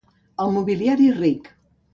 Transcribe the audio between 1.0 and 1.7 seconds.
és ric.